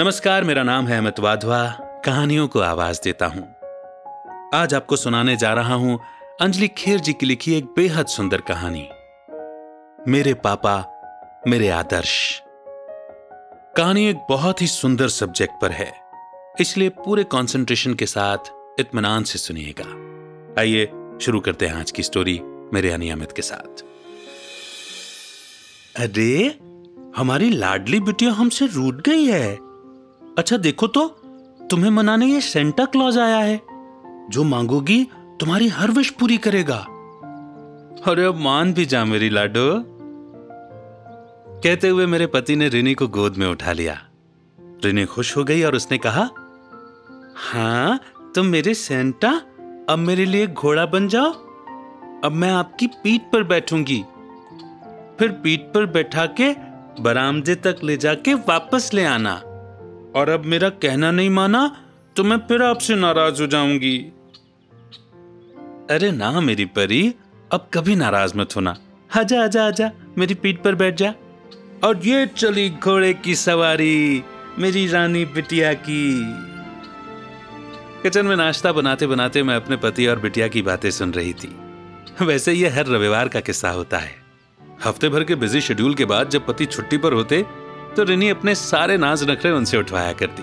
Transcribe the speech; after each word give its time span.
नमस्कार, 0.00 0.44
मेरा 0.44 0.62
नाम 0.62 0.86
है 0.86 0.98
अमित 0.98 1.20
वाधवा। 1.20 1.66
कहानियों 2.04 2.48
को 2.48 2.60
आवाज़ 2.60 3.00
देता 3.04 3.26
हूँ। 3.26 3.44
आज 4.54 4.74
आपको 4.74 4.96
सुनाने 4.96 5.36
जा 5.36 5.52
रहा 5.54 5.74
हूँ 5.74 5.98
अंजलि 6.40 6.68
खेर 6.68 6.98
जी 6.98 7.12
की 7.12 7.26
लिखी 7.26 7.54
एक 7.54 7.64
बेहद 7.64 8.06
सुंदर 8.06 8.40
कहानी। 8.40 8.88
मेरे 10.08 10.34
पापा, 10.34 10.74
मेरे 11.48 11.68
आदर्श। 11.68 12.42
कहानी 13.76 14.06
एक 14.06 14.16
बहुत 14.30 14.62
ही 14.62 14.66
सुंदर 14.66 15.08
सब्जेक्ट 15.08 15.54
पर 15.62 15.70
है, 15.70 15.92
इसलिए 16.60 16.88
पूरे 16.88 17.24
कंसंट्रेशन 17.24 17.94
के 17.94 18.06
साथ 18.06 18.52
इत्मीनान 18.80 19.24
से 19.24 19.38
सुनिएगा। 19.38 19.90
आइए, 20.60 20.86
शुरू 21.22 21.40
करते 21.40 21.66
हैं 21.66 21.74
आज 21.74 21.90
की 21.90 22.02
स्टोरी 22.02 22.40
मेरे 22.72 22.90
अनियमित 22.90 23.32
के 23.32 23.42
साथ। 23.42 23.84
अरे, 25.96 26.58
हमारी 27.16 27.50
लाडली 27.50 28.00
बिटिया 28.00 28.32
हमसे 28.32 28.66
रूट 28.66 29.08
गई 29.08 29.24
है। 29.24 29.65
अच्छा 30.38 30.56
देखो 30.56 30.86
तो 30.86 31.08
तुम्हें 31.70 31.90
मनाने 31.90 32.26
ये 32.26 32.40
सेंटा 32.40 32.84
क्लॉज 32.84 33.18
आया 33.18 33.36
है। 33.36 33.60
जो 34.30 34.44
मांगोगी, 34.44 35.08
तुम्हारी 35.40 35.68
हर 35.68 35.90
विश 35.90 36.10
पूरी 36.10 36.38
करेगा। 36.38 36.76
अरे, 38.06 38.24
अब 38.24 38.36
मान 38.36 38.72
भी 38.72 38.86
जा 38.86 39.04
मेरी 39.04 39.30
लाडो। 39.30 39.84
कहते 41.62 41.88
हुए 41.88 42.06
मेरे 42.06 42.26
पति 42.26 42.56
ने 42.56 42.68
रिनी 42.68 42.94
को 42.94 43.08
गोद 43.08 43.36
में 43.36 43.46
उठा 43.46 43.72
लिया। 43.72 44.02
रिनी 44.84 45.04
खुश 45.04 45.36
हो 45.36 45.44
गई 45.44 45.62
और 45.62 45.74
उसने 45.74 45.98
कहा 45.98 46.30
हाँ 47.36 48.00
तुम 48.34 48.46
मेरे 48.46 48.74
सेंटा 48.74 49.30
अब 49.88 49.98
मेरे 49.98 50.24
लिए 50.24 50.46
घोड़ा 50.46 50.86
बन 50.86 51.08
जाओ। 51.08 51.30
अब 52.24 52.32
मैं 52.32 52.50
आपकी 52.50 52.86
पीठ 52.86 53.22
पर 53.22 53.42
बैठूँगी। 53.42 54.02
फिर 55.18 55.28
पीठ 55.28 55.60
पर 55.60 55.86
बैठा 55.86 56.26
के 56.26 56.52
बरामदे 57.02 57.54
तक 57.54 57.76
ले 57.84 57.96
जाके 57.96 58.34
वापस 58.34 58.90
ले 58.94 59.04
आना। 59.04 59.42
और 60.16 60.28
अब 60.28 60.44
मेरा 60.44 60.68
कहना 60.68 61.10
नहीं 61.10 61.30
माना 61.30 61.84
तो 62.16 62.24
मैं 62.24 62.36
फिर 62.38 62.62
आपसे 62.62 62.94
नाराज़ 62.94 63.40
हो 63.40 63.46
जाऊँगी। 63.46 63.98
अरे 65.90 66.10
ना, 66.10 66.40
मेरी 66.40 66.64
परी, 66.64 67.14
अब 67.52 67.68
कभी 67.74 67.96
नाराज़ 67.96 68.38
मत 68.38 68.56
होना। 68.56 68.76
आजा 69.16 69.44
आजा 69.44 69.66
आजा 69.66 69.90
मेरी 70.18 70.34
पीठ 70.34 70.62
पर 70.62 70.74
बैठ 70.74 70.96
जा। 70.96 71.14
और 71.84 72.00
ये 72.04 72.26
चली 72.26 72.70
घोड़े 72.70 73.14
की 73.14 73.34
सवारी, 73.34 74.24
मेरी 74.58 74.86
रानी 74.86 75.24
बिटिया 75.24 75.72
की। 75.74 76.22
किचन 78.02 78.26
में 78.26 78.36
नाश्ता 78.36 78.72
बनाते 78.72 79.06
बनाते 79.06 79.42
मैं 79.42 79.56
अपने 79.56 79.76
पति 79.76 80.06
और 80.06 80.18
बिटिया 80.18 80.48
की 80.48 80.62
बातें 80.62 80.90
सुन 80.90 81.12
रही 81.12 81.32
थी। 81.32 81.56
वैसे 82.22 82.52
ये 82.52 82.68
हर 82.68 82.86
रविवार 82.86 83.28
का 83.28 83.40
किस्सा 83.40 83.70
होता 83.70 83.98
है। 83.98 84.14
हफ़्ते 84.84 85.08
भर 85.08 85.24
के 85.24 85.34
बिज़ी 85.34 85.60
शेड्यूल 85.60 85.94
के 85.94 86.04
बाद 86.04 86.28
जब 86.28 86.46
पति 86.46 86.66
छुट्टी 86.66 86.96
पर 86.96 87.12
होते 87.12 87.44
तो 87.96 88.04
रिनी 88.04 88.28
अपने 88.28 88.54
सारे 88.54 88.96
नाज 88.96 89.22
नखरे 89.30 89.50
उनसे 89.50 89.76
उठवाया 89.76 90.12
करती। 90.12 90.42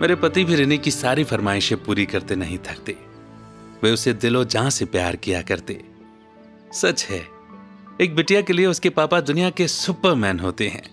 मेरे 0.00 0.14
पति 0.14 0.44
भी 0.44 0.54
रिनी 0.54 0.78
की 0.78 0.90
सारी 0.90 1.24
फरमाइशें 1.24 1.84
पूरी 1.84 2.06
करते 2.06 2.36
नहीं 2.36 2.58
थकते। 2.58 2.96
वे 3.82 3.92
उसे 3.92 4.12
दिलो 4.12 4.44
जहाँ 4.44 4.70
से 4.70 4.84
प्यार 4.84 5.16
किया 5.16 5.42
करते। 5.42 5.80
सच 6.72 7.04
है, 7.04 7.26
एक 8.00 8.14
बिटिया 8.14 8.40
के 8.40 8.52
लिए 8.52 8.66
उसके 8.66 8.90
पापा 8.90 9.20
दुनिया 9.20 9.50
के 9.50 9.68
सुपरमैन 9.68 10.40
होते 10.40 10.68
हैं, 10.68 10.84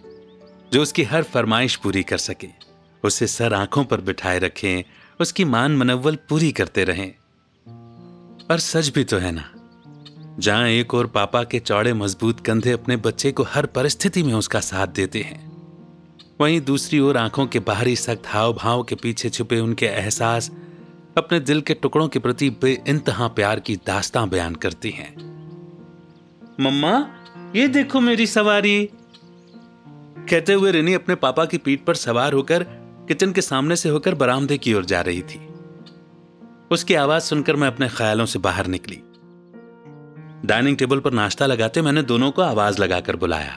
जो 0.73 0.81
उसकी 0.81 1.03
हर 1.03 1.23
फरमाइश 1.23 1.75
पूरी 1.75 2.03
कर 2.03 2.17
सके, 2.17 2.47
उसे 3.03 3.27
सर 3.27 3.53
आँखों 3.53 3.83
पर 3.86 4.02
बिठाए 4.02 4.39
रखें, 4.39 4.83
उसकी 5.19 5.45
मान 5.45 5.77
मनव्वल 5.77 6.15
पूरी 6.30 6.52
करते 6.52 6.83
रहें। 6.83 7.09
और 8.52 8.59
सच 8.59 8.88
भी 8.88 9.03
तो 9.03 9.17
है 9.17 9.31
ना? 9.31 9.53
जहाँ 10.39 10.67
एक 10.67 10.93
और 10.93 11.07
पापा 11.07 11.43
के 11.43 11.59
चौड़े 11.59 11.93
मज़बूत 11.93 12.39
कंधे 12.39 12.71
अपने 12.71 12.97
बच्चे 12.97 13.31
को 13.31 13.43
हर 13.43 13.65
परिस्थिति 13.65 14.23
में 14.23 14.33
उसका 14.33 14.59
साथ 14.59 14.87
देते 14.87 15.21
हैं। 15.21 15.51
वहीं 16.41 16.61
दूसरी 16.61 16.99
ओर 16.99 17.17
आँखों 17.17 17.47
के 17.47 17.59
बाहरी 17.59 17.95
सख्त 17.95 18.23
हाव 18.27 18.53
भाव 18.53 18.83
के 18.83 18.95
पीछे 18.95 19.29
छुपे 19.29 19.59
उनके 19.59 19.85
एहसास 19.85 20.52
अपने 21.17 21.39
दिल 21.39 21.61
के 21.61 21.73
टुकड़ों 21.73 22.07
के 22.07 22.19
प्रति 22.19 22.49
बे 22.49 22.83
इंतहा 22.87 23.27
प्यार 23.27 23.59
की 23.59 23.75
दास्तां 23.75 24.30
बयान 24.30 24.55
करती 24.55 24.89
हैं। 24.89 25.15
मम्मा, 26.61 27.08
ये 27.55 27.67
देखो 27.67 27.99
मेरी 27.99 28.27
सवारी। 28.27 28.89
कहते 30.30 30.53
हुए 30.53 30.71
रिनी 30.71 30.93
अपने 30.93 31.15
पापा 31.15 31.45
की 31.45 31.58
पीठ 31.58 31.81
पर 31.81 31.95
सवार 31.95 32.33
होकर 32.33 32.64
किचन 33.08 33.31
के 33.31 33.41
सामने 33.41 33.75
से 33.75 33.89
होकर 33.89 34.15
बरामदे 34.15 34.58
की 34.58 34.73
ओर 34.73 34.86
जा 34.86 35.02
रही 35.02 35.21
थी। 35.21 35.47
उसकी 36.71 36.93
आवाज़ 36.93 37.23
सुनकर 37.23 37.55
मैं 37.55 37.67
अपने 37.67 37.89
ख्यालों 37.89 38.25
से 38.25 38.39
बाहर 38.39 38.67
निकली। 38.67 39.02
डाइनिंग 40.45 40.77
टेबल 40.77 40.99
पर 40.99 41.13
नाश्ता 41.13 41.45
लगाते 41.45 41.81
मैंने 41.81 42.02
दोनों 42.02 42.31
को 42.31 42.41
आवाज़ 42.41 42.81
लगाकर 42.81 43.15
बुलाया। 43.15 43.53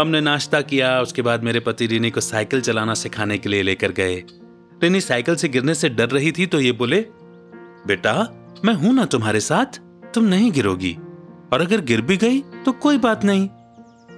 हमने 0.00 0.20
नाश्ता 0.20 0.60
किया, 0.60 1.00
उसके 1.00 1.22
बाद 1.22 1.44
मेरे 1.44 1.60
पति 1.60 1.86
रिनी 1.86 2.10
को 2.10 2.20
साइकिल 2.20 2.60
चलाना 2.60 2.94
सिखाने 2.94 3.38
के 3.38 3.48
लिए 3.48 3.62
लेकर 3.62 3.92
गए। 3.92 4.24
रिनी 4.82 5.00
साइकिल 5.00 5.36
से 5.36 5.48
गिरने 5.48 5.74
से 5.74 5.88
डर 5.88 6.08
रही 6.08 6.32
थी 6.32 6.46
तो 6.46 6.60
ये 6.60 6.72
बोले, 6.72 7.00
बेटा, 7.86 8.14
मैं 8.64 8.74
हूँ 8.74 8.94
ना 8.94 9.04
तुम्हारे 9.04 9.40
साथ, 9.40 9.80
तुम 10.14 10.24
नहीं 10.24 10.52
गिरोगी। 10.52 10.98
और 11.52 11.60
अगर 11.60 11.80
गिर 11.80 12.00
भी 12.00 12.16
गई 12.16 12.40
तो 12.40 12.72
कोई 12.72 12.98
बात 12.98 13.24
नहीं। 13.24 13.48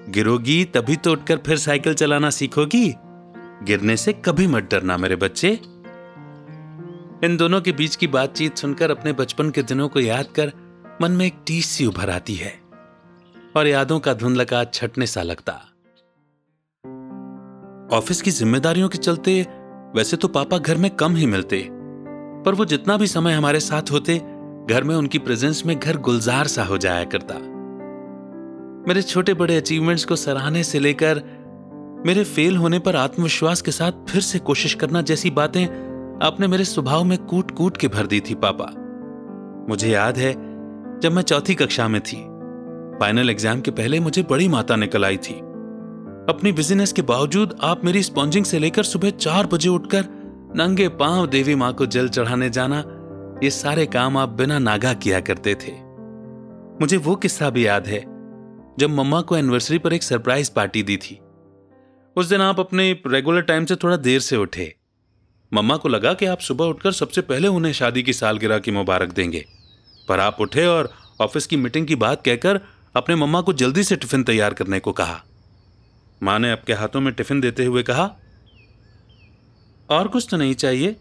गिरोगी 0.09 0.65
तभी 0.65 0.97
तो 0.97 1.13
उठकर 1.13 1.37
फिर 1.37 1.57
साइकिल 1.57 1.95
चलाना 1.95 2.31
सीखोगी। 2.31 2.95
गिरने 3.65 3.97
से 3.97 4.13
कभी 4.13 4.47
मत 4.47 4.69
डरना 4.71 4.97
मेरे 4.97 5.17
बच्चे। 5.17 5.49
इन 7.25 7.37
दोनों 7.37 7.61
के 7.61 7.73
बीच 7.73 7.97
की 7.97 8.07
बातचीत 8.07 8.57
सुनकर 8.57 8.91
अपने 8.91 9.13
बचपन 9.13 9.51
के 9.51 9.63
दिनों 9.63 9.89
को 9.89 10.01
याद 10.01 10.27
कर 10.27 10.53
मन 11.01 11.13
में 11.13 11.25
एक 11.27 11.35
टीस 11.47 11.67
सी 11.67 11.87
उभर 11.87 12.11
आती 12.11 12.35
है, 12.35 12.53
और 13.57 13.67
यादों 13.67 13.99
का 14.01 14.15
धुंधलका 14.15 14.63
छटने 14.65 15.07
सा 15.07 15.23
लगता। 15.23 15.53
ऑफ़िस 17.97 18.21
की 18.23 18.31
जिम्मेदारियों 18.31 18.89
के 18.89 18.99
चलते 18.99 19.41
वैसे 19.97 20.17
तो 20.17 20.29
पापा 20.29 20.59
घर 20.59 20.77
में 20.77 20.91
कम 20.91 21.17
ही 21.17 21.27
मिलते, 21.27 21.67
पर 22.45 22.55
वो 22.55 22.65
जितना 22.65 22.97
भी 22.97 23.07
समय 23.07 23.33
हमारे 23.33 23.61
साथ 23.61 23.91
होते, 23.93 24.19
घर 24.71 24.85
में 24.85 24.95
उनकी 24.97 25.19
प्रेजेंस 25.19 25.65
में 25.67 25.79
घर 25.79 25.97
गुलजार 25.99 26.47
सा 26.47 26.65
हो 26.65 26.79
जाया 26.79 27.05
करता। 27.05 27.39
मेरे 28.89 29.03
छोटे 29.03 29.35
बड़े 29.35 29.57
अचीवमेंट्स 29.57 30.05
को 30.05 30.17
सराहने 30.17 30.63
से 30.65 30.79
लेकर 30.79 31.23
मेरे 32.07 32.25
फेल 32.25 32.57
होने 32.57 32.79
पर 32.79 32.97
आत्मविश्वास 32.97 33.63
के 33.63 33.71
साथ 33.71 34.07
फिर 34.09 34.21
से 34.21 34.39
कोशिश 34.39 34.75
करना 34.75 35.03
जैसी 35.03 35.31
बातें 35.31 35.65
आपने 36.27 36.47
मेरे 36.47 36.65
स्वभाव 36.65 37.05
में 37.05 37.19
कूट 37.19 37.51
कूट 37.51 37.77
के 37.77 37.89
भर 37.89 38.07
दी 38.07 38.21
थी, 38.21 38.35
पापा। 38.35 38.73
मुझे 39.69 39.91
याद 39.91 40.19
है 40.19 40.33
जब 41.03 41.13
मैं 41.13 41.23
चौथी 41.23 41.55
कक्षा 41.55 41.87
में 41.89 42.01
थी। 42.01 42.17
फाइनल 43.01 43.31
एग्ज़ाम 43.31 43.61
के 43.61 43.71
पहले 43.71 43.99
मुझे 44.01 44.23
बड़ी 44.23 44.49
माता 44.49 44.77
निकल 44.77 45.05
आई 45.05 45.17
थी। 45.17 45.35
अपनी 46.29 46.51
बिज़नेस 46.53 46.93
के 46.93 47.03
बावजूद 47.03 47.59
आप 47.63 47.85
मेरी 47.85 48.03
स्पॉन्जिंग 48.03 48.45
से 48.45 48.59
लेकर 48.59 48.83
सुबह 48.83 49.11
चार 49.11 49.47
बजे 49.47 49.69
उठकर 49.69 50.05
नंगे 50.57 50.89
पाँव 50.89 51.27
देवी 51.27 51.55
माँ 51.55 51.73
को 51.73 51.87
जल 51.87 52.09
चढ़ाने 52.09 52.51
जाना, 52.51 52.79
ये 53.45 53.51
सारे 53.51 53.87
काम 53.87 54.17
आप 54.17 54.29
बिना 54.29 54.59
नागा 54.59 54.93
किया 54.95 55.21
करते 55.21 55.55
थे। 55.55 55.73
मुझे 56.81 56.97
वो 56.97 57.15
किस्सा 57.17 57.49
भी 57.51 57.67
याद 57.67 57.87
है, 57.87 58.01
जब 58.79 58.91
मम्मा 58.91 59.21
को 59.21 59.37
एनिवर्सरी 59.37 59.79
पर 59.79 59.93
एक 59.93 60.03
सरप्राइज़ 60.03 60.51
पार्टी 60.57 60.83
दी 60.83 60.97
थी। 60.97 61.19
उस 62.17 62.29
दिन 62.29 62.41
आप 62.41 62.61
अपने 62.61 62.91
रेगुलर 63.07 63.41
टाइम 63.41 63.65
से 63.65 63.77
थोड़ा 63.77 63.97
देर 63.97 64.21
से 64.21 64.37
उठे। 64.37 64.75
मम्मा 65.53 65.77
को 65.77 65.89
लगा 65.89 66.15
कि 66.15 66.27
आप 66.27 66.39
सुबह 66.41 66.65
उठकर 66.65 66.93
सबसे 66.93 67.21
पहले 67.23 67.49
उन्हें 67.49 67.73
शादी 67.73 68.03
की 68.03 68.13
सालगिरह 68.13 68.59
की 68.59 68.71
मुबारक 68.71 69.13
देंगे। 69.13 69.45
पर 70.09 70.21
आप 70.21 70.41
उठे 70.41 70.67
और 70.67 70.93
ऑफ़िस 71.21 71.47
की 71.47 71.57
मीटिंग 71.57 71.87
की 71.87 71.95
बात 71.97 72.25
कहकर 72.25 72.61
अपने 72.97 73.15
मम्मा 73.15 73.41
को 73.41 73.53
जल्दी 73.53 73.85
से 73.85 73.97
टिफ़िन 73.97 74.25
तैयार 74.25 74.55
करने 74.55 74.81
को 74.81 74.93
कहा। 74.93 75.23
माँ 76.23 76.39
ने 76.39 76.51
आपके 76.51 76.73
हाथों 76.73 77.01
में 77.01 77.13
टिफ़िन 77.15 77.41
देते 77.41 77.65
हुए 77.65 77.83
कहा 77.83 78.05
और 79.91 80.09
कुछ 80.09 80.27
तो 80.31 80.37
नहीं 80.37 80.55
चाहिए 80.55 80.97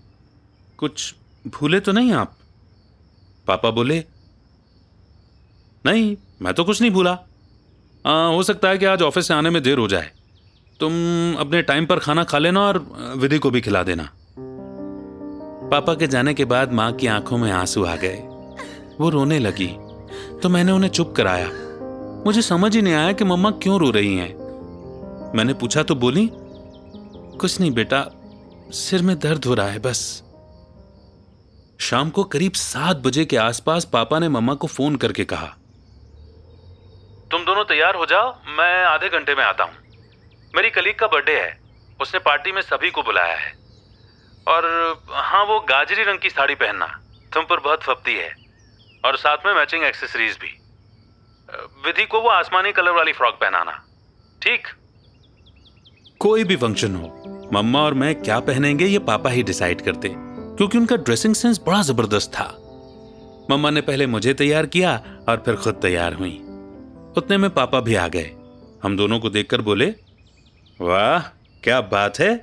कुछ 0.77 1.13
भूले 1.47 1.79
तो 1.79 1.91
नहीं 1.91 2.11
आप? 2.11 2.37
पापा 3.47 3.71
बोले 3.71 4.03
नहीं 5.85 6.15
मैं 6.41 6.53
तो 6.53 6.63
कुछ 6.63 6.81
नहीं 6.81 6.91
भूला। 6.91 7.11
आ, 8.05 8.25
हो 8.25 8.43
सकता 8.43 8.69
है 8.69 8.77
कि 8.77 8.85
आज 8.85 9.01
ऑफ़िस 9.01 9.27
से 9.27 9.33
आने 9.33 9.49
में 9.49 9.61
देर 9.63 9.77
हो 9.77 9.87
जाए। 9.87 10.11
तुम 10.79 10.91
अपने 11.39 11.61
टाइम 11.61 11.85
पर 11.85 11.99
खाना 11.99 12.23
खा 12.23 12.37
लेना 12.37 12.61
और 12.61 12.79
विधि 13.17 13.37
को 13.37 13.49
भी 13.51 13.61
खिला 13.61 13.83
देना। 13.83 14.09
पापा 15.71 15.93
के 15.93 16.07
जाने 16.07 16.33
के 16.33 16.45
बाद 16.45 16.71
माँ 16.73 16.91
की 16.93 17.07
आँखों 17.07 17.37
में 17.37 17.51
आँसू 17.51 17.83
आ 17.85 17.95
गए। 17.95 18.30
वो 19.01 19.09
रोने 19.09 19.39
लगी। 19.39 19.67
तो 20.41 20.49
मैंने 20.49 20.71
उन्हें 20.71 20.89
चुप 20.89 21.13
कराया। 21.17 21.49
मुझे 22.25 22.41
समझ 22.41 22.75
ही 22.75 22.81
नहीं 22.81 22.93
आया 22.93 23.11
कि 23.11 23.23
मम्मा 23.23 23.51
क्यों 23.51 23.79
रो 23.79 23.89
रही 23.91 24.15
हैं। 24.17 24.33
मैंने 25.35 25.53
पूछा 25.53 25.83
तो 25.83 25.95
बोली, 25.95 26.29
कुछ 26.33 27.59
नहीं 27.59 27.71
बेटा, 27.71 28.05
सिर 28.73 29.01
में 29.01 29.17
दर्द 29.19 29.45
हो 29.45 29.53
रहा 29.53 29.67
है, 29.67 29.79
बस। 29.79 30.01
शाम 31.79 32.09
को 32.09 32.23
करीब 32.23 32.53
सात 32.53 32.97
बजे 32.97 33.25
के 33.25 33.37
आसपास 33.37 33.85
पापा 33.85 34.19
ने 34.19 34.29
मम्मा 34.29 34.53
को 34.53 34.67
फ़ोन 34.67 34.95
करके 34.95 35.23
कहा, 35.25 35.47
तुम 37.31 37.45
दोनों 37.45 37.63
तैयार 37.63 37.95
हो 37.95 38.05
जाओ, 38.05 38.29
मैं 38.49 38.83
आधे 38.85 39.09
घंटे 39.09 39.35
में 39.35 39.43
आता 39.43 39.63
हूँ। 39.63 39.73
मेरी 40.53 40.69
कलीग 40.69 40.95
का 40.95 41.07
बर्थडे 41.07 41.39
है, 41.39 41.57
उसने 41.99 42.19
पार्टी 42.19 42.51
में 42.51 42.61
सभी 42.61 42.89
को 42.89 43.03
बुलाया 43.03 43.35
है। 43.35 43.53
और 44.47 44.65
हाँ 45.11 45.43
वो 45.45 45.59
गाजरी 45.69 46.03
रंग 46.03 46.19
की 46.19 46.29
साड़ी 46.29 46.55
पहनना, 46.55 46.85
तुम 47.31 47.43
पर 47.43 47.59
बहुत 47.59 47.83
फपती 47.83 48.15
है। 48.15 48.29
और 49.03 49.17
साथ 49.17 49.45
में 49.45 49.53
मैचिंग 49.53 49.83
एक्सेसरीज 49.83 50.37
भी। 50.41 50.57
विधि 51.85 52.05
को 52.05 52.21
वो 52.21 52.29
आसमानी 52.29 52.71
कलर 52.71 52.91
वाली 52.91 53.13
फ्रॉक 53.13 53.33
पहनाना। 53.35 53.71
ठीक? 54.41 54.67
कोई 56.19 56.43
भी 56.43 56.55
फ़ंक्शन 56.55 56.95
हो, 56.95 57.49
मम्मा 57.53 57.79
और 57.79 57.93
मैं 57.93 58.13
क्या 58.15 58.39
पहनेंगे 58.39 58.85
ये 58.85 58.99
पापा 58.99 59.29
ही 59.29 59.43
डिसाइड 59.43 59.81
करते, 59.81 60.09
क्योंकि 60.09 60.77
उनका 60.77 60.95
ड्रेसिंग 60.97 61.35
सेंस 61.35 61.59
बड़ा 61.67 61.81
ज़बरदस्त 61.81 62.31
था। 62.31 62.47
मम्मा 63.51 63.69
ने 63.69 63.81
पहले 63.81 64.07
मुझे 64.07 64.33
तैयार 64.33 64.65
किया 64.65 64.95
और 65.29 65.41
फिर 65.45 65.55
खुद 65.55 65.75
तैयार 65.75 66.13
हुई। 66.13 66.37
उतने 67.17 67.37
में 67.37 67.49
पापा 67.49 67.79
भी 67.79 67.95
आ 67.95 68.07
गए। 68.07 68.31
हम 68.83 68.97
दोनों 68.97 69.19
को 69.19 69.29
देखकर 69.29 69.61
बोले, 69.61 69.85
वाह, 70.79 71.19
क्या 71.63 71.81
बात 71.81 72.19
है! 72.19 72.33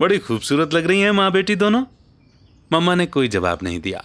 बड़ी 0.00 0.18
खूबसूरत 0.18 0.74
लग 0.74 0.86
रही 0.86 1.00
है 1.00 1.12
माँ 1.12 1.30
बेटी 1.32 1.56
दोनों! 1.56 1.84
मम्मा 2.70 2.94
ने 2.94 3.06
कोई 3.06 3.28
जवाब 3.28 3.58
नहीं 3.62 3.80
दिया। 3.80 4.04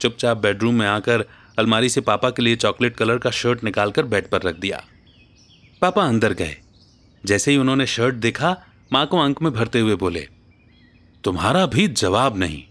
चुपचाप 0.00 0.36
बेडरूम 0.36 0.74
में 0.74 0.86
आकर 0.86 1.24
अलमारी 1.58 1.88
से 1.88 2.00
पापा 2.00 2.30
के 2.30 2.42
लिए 2.42 2.56
चॉकलेट 2.56 2.96
कलर 2.96 3.18
का 3.18 3.30
शर्ट 3.30 3.64
निकालकर 3.64 4.02
बेड 4.04 4.28
पर 4.28 4.42
रख 4.42 4.56
दिया। 4.56 4.82
पापा 5.82 6.04
अंदर 6.04 6.32
गए। 6.32 6.56
जैसे 7.24 7.50
ही 7.50 7.56
उन्होंने 7.56 7.86
शर्ट 7.86 8.14
देखा, 8.14 8.56
माँ 8.92 9.06
को 9.06 9.18
अंक 9.18 9.42
में 9.42 9.52
भरते 9.52 9.80
हुए 9.80 9.94
बोले, 9.96 10.26
तुम्हारा 11.24 11.64
भी 11.66 11.86
जवाब 11.88 12.36
नहीं। 12.38 12.62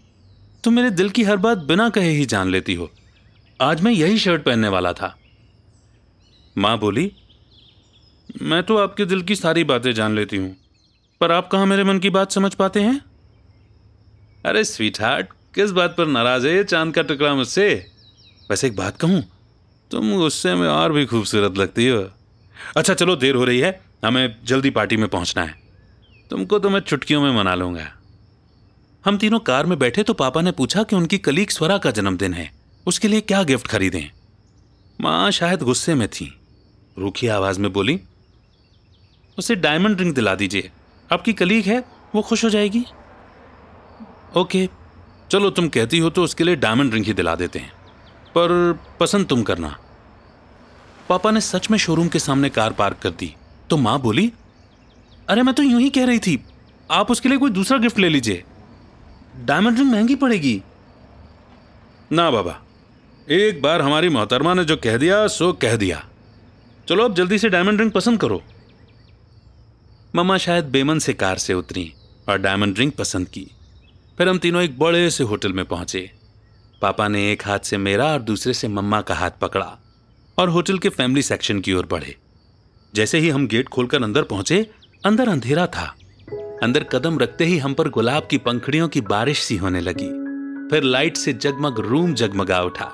तुम 0.64 0.74
मेरे 0.74 0.90
दिल 0.90 1.10
की 1.10 1.22
हर 1.22 1.36
बात 1.36 1.58
बिना 1.58 1.88
कहे 1.90 2.10
ही 2.10 2.24
जान 2.26 2.50
लेती 2.50 2.74
हो। 2.74 2.90
आज 3.60 3.82
मैं 3.82 3.92
यही 3.92 4.18
शर्ट 4.18 4.42
पहनने 4.42 4.68
वाला 4.68 4.92
था। 4.92 5.14
माँ 6.56 6.78
बोली, 6.78 7.10
मैं 8.42 8.62
तो 8.62 8.76
आपके 8.76 9.04
दिल 9.04 9.22
की 9.22 9.36
सारी 9.36 9.64
बातें 9.64 9.92
जान 9.92 10.14
लेती 10.14 10.36
हूँ, 10.36 10.56
पर 11.20 11.32
आप 11.32 11.48
कहाँ 11.48 11.66
मेरे 11.66 11.84
मन 11.84 11.98
की 11.98 12.10
बात 12.10 12.32
समझ 12.32 12.54
पाते 12.54 12.80
हैं? 12.80 13.00
अरे 14.44 14.64
स्वीट 14.64 15.00
हार्ट 15.00 15.28
किस 15.54 15.70
बात 15.70 15.94
पर 15.98 16.06
नाराज़ 16.06 16.46
है 16.46 16.54
ये 16.54 16.64
चाँद 16.64 16.94
का 16.94 17.02
टुकड़ा 17.02 17.34
मुझसे? 17.34 17.86
वैसे 18.50 18.66
एक 18.66 18.76
बात 18.76 18.96
कहूँ, 18.96 19.22
तुम 19.90 20.16
गुस्से 20.16 20.54
में 20.54 20.68
और 20.68 20.92
भी 20.92 21.04
खूबसूरत 21.06 21.58
लगती 21.58 21.88
हो। 21.88 22.04
अच्छा 22.76 22.94
चलो, 22.94 23.16
देर 23.16 23.34
हो 23.34 23.44
रही 23.44 23.58
है। 23.58 23.80
हमें 24.04 24.36
जल्दी 24.44 24.70
पार्टी 24.70 24.96
में 24.96 25.08
पहुँचना 25.08 25.42
है। 25.42 25.54
तुमको 26.30 26.58
तो 26.58 26.70
मैं 26.70 26.80
चुटकियों 26.80 27.22
में 27.22 27.30
मना 27.32 27.54
लूँगा। 27.54 27.86
हम 29.04 29.18
तीनों 29.18 29.38
कार 29.38 29.66
में 29.66 29.78
बैठे 29.78 30.02
तो 30.02 30.14
पापा 30.14 30.40
ने 30.40 30.52
पूछा 30.52 30.82
कि 30.82 30.96
उनकी 30.96 31.18
कलीग 31.18 31.50
स्वरा 31.50 31.78
का 31.78 31.90
जन्मदिन 31.90 32.34
है। 32.34 32.50
उसके 32.86 33.08
लिए 33.08 33.20
क्या 33.20 33.42
गिफ्ट 33.42 33.66
खरीदें? 33.66 34.04
माँ 35.00 35.30
शायद 35.30 35.62
गुस्से 35.62 35.94
में 35.94 36.08
थी। 36.08 36.32
रूखी 36.98 37.26
आवाज़ 37.26 37.60
में 37.60 37.72
बोली, 37.72 38.00
उसे 39.38 39.54
डायमंड 39.56 40.00
रिंग 40.00 40.14
दिला 40.14 40.34
दीजिए। 40.34 40.70
आपकी 41.10 41.32
कलीग 41.32 41.64
है, 41.64 41.78
वो 42.14 42.22
खुश 42.22 42.44
हो 42.44 42.50
जाएगी? 42.50 42.84
ओके 44.36 44.68
चलो 45.30 45.50
तुम 45.50 45.68
कहती 45.68 45.98
हो 45.98 46.10
तो 46.10 46.22
उसके 46.24 46.44
लिए 46.44 46.56
डायमंड 46.56 46.94
रिंग 46.94 47.06
ही 47.06 47.12
दिला 47.12 47.34
देते 47.34 47.58
हैं। 47.58 47.72
पर 48.28 48.78
पसंद 49.00 49.26
तुम 49.26 49.42
करना। 49.42 49.76
पापा 51.08 51.30
ने 51.30 51.40
सच 51.40 51.70
में 51.70 51.78
शोरूम 51.78 52.08
के 52.08 52.18
सामने 52.18 52.48
कार 52.50 52.72
पार्क 52.72 52.98
कर 52.98 53.10
दी। 53.10 53.34
तो 53.70 53.76
माँ 53.76 54.00
बोली, 54.00 54.32
अरे 55.28 55.42
मैं 55.42 55.54
तो 55.54 55.62
यूँ 55.62 55.80
ही 55.80 55.90
कह 55.90 56.06
रही 56.06 56.18
थी, 56.18 56.44
आप 56.90 57.10
उसके 57.10 57.28
लिए 57.28 57.38
कोई 57.38 57.50
दूसरा 57.50 57.78
गिफ्ट 57.78 57.98
ले 57.98 58.08
लीजिए। 58.08 58.44
डायमंड 59.44 59.78
रिंग 59.78 59.90
महँगी 59.92 60.14
पड़ेगी। 60.14 60.62
ना 62.12 62.30
बाबा, 62.30 62.58
एक 63.28 63.60
बार 63.62 63.82
हमारी 63.82 64.08
मोहतरमा 64.08 64.54
ने 64.54 64.64
जो 64.64 64.76
कह 64.76 64.96
दिया, 64.96 65.26
सो 65.26 65.52
कह 65.52 65.76
दिया। 65.76 66.04
चलो 66.88 67.04
अब 67.04 67.14
जल्दी 67.14 67.38
से 67.38 67.48
डायमंड 67.48 67.80
रिंग 67.80 67.90
पसंद 67.90 68.20
करो। 68.20 68.42
मम्मा 70.16 70.38
शायद 70.38 70.64
बेमन 70.64 70.98
से 70.98 71.12
कार 71.14 71.38
से 71.38 71.54
उतरी 71.54 71.92
और 72.28 72.38
डायमंड 72.38 72.78
रिंग 72.78 72.92
पसंद 72.92 73.28
की। 73.28 73.46
फिर 74.18 74.28
हम 74.28 74.38
तीनों 74.38 74.62
एक 74.62 74.78
बड़े 74.78 75.10
से 75.10 75.24
होटल 75.24 75.52
में 75.52 75.64
पहुँचे। 75.64 76.10
पापा 76.82 77.08
ने 77.08 77.32
एक 77.32 77.46
हाथ 77.46 77.58
से 77.58 77.78
मेरा 77.78 78.06
और 78.06 78.22
दूसरे 78.22 78.52
से 78.54 78.68
मम्मा 78.68 79.00
का 79.00 79.14
हाथ 79.14 79.30
पकड़ा 79.30 79.78
और 80.38 80.48
होटल 80.48 80.78
के 80.78 80.88
फैमिली 80.88 81.22
सेक्शन 81.22 81.60
की 81.60 81.72
ओर 81.72 81.86
बढ़े। 81.86 82.16
जैसे 82.94 83.18
ही 83.18 83.28
हम 83.28 83.46
गेट 83.46 83.68
खोलकर 83.68 84.02
अंदर 84.02 84.22
पहुँचे, 84.22 84.70
अंदर 85.06 85.28
अंधेरा 85.28 85.66
था। 85.66 85.94
अंदर 86.62 86.84
कदम 86.84 87.18
रखते 87.18 87.44
ही 87.44 87.58
हम 87.58 87.74
पर 87.74 87.88
गुलाब 87.88 88.26
की 88.30 88.38
पंखड़ियों 88.38 88.88
की 88.88 89.00
बारिश 89.00 89.42
सी 89.42 89.56
होने 89.56 89.80
लगी। 89.80 90.08
फिर 90.70 90.82
लाइट 90.82 91.16
से 91.16 91.32
जगमग, 91.32 91.78
रूम 91.78 92.14
जगमगा 92.14 92.62
उठा। 92.62 92.92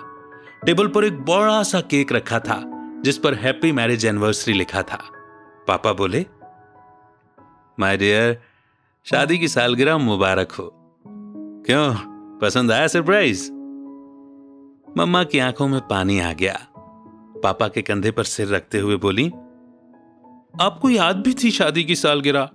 टेबल 0.67 0.89
पर 0.89 1.05
एक 1.05 1.19
बड़ा 1.19 1.63
सा 1.63 1.81
केक 1.81 2.13
रखा 2.13 2.39
था, 2.39 2.63
जिस 3.05 3.19
पर 3.19 3.35
हैप्पी 3.35 3.73
मैरिज 3.73 4.07
एनिवर्सरी 4.07 4.55
लिखा 4.55 4.83
था। 4.83 5.03
पापा 5.69 5.93
बोले 5.93 6.27
माय 7.81 7.97
डियर 7.97 8.43
शादी 9.05 9.39
की 9.39 9.49
सालगिरह 9.49 9.99
मुबारक 9.99 10.53
हो। 10.53 10.84
क्यों? 11.67 11.95
पसंद 12.39 12.73
आया 12.73 12.87
सरप्राइज़ 12.87 13.53
मम्मा 14.99 15.25
की 15.25 15.39
आँखों 15.39 15.69
में 15.69 15.81
पानी 15.81 16.21
आ 16.21 16.33
गया। 16.33 16.59
पापा 17.45 17.69
के 17.69 17.83
कंधे 17.83 18.11
पर 18.11 18.25
सिर 18.25 18.49
रखते 18.49 18.79
हुए 18.79 18.97
बोली, 18.97 19.29
आपको 20.61 20.91
याद 20.91 21.17
भी 21.17 21.35
थी 21.45 21.51
शादी 21.51 21.85
की 21.85 21.95
सालगिरह? 21.95 22.51